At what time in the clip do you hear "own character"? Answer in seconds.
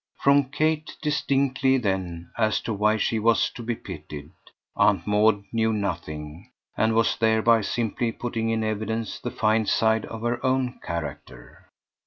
10.43-11.67